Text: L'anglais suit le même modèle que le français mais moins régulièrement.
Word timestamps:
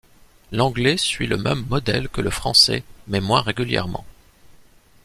L'anglais 0.51 0.97
suit 0.97 1.27
le 1.27 1.37
même 1.37 1.63
modèle 1.69 2.09
que 2.09 2.21
le 2.21 2.31
français 2.31 2.83
mais 3.07 3.21
moins 3.21 3.41
régulièrement. 3.43 4.03